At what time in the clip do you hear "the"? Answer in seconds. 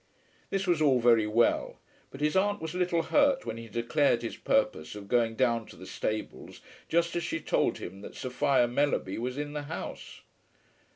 5.75-5.85, 9.53-9.61